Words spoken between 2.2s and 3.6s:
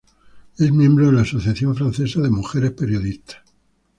de Mujeres Periodistas.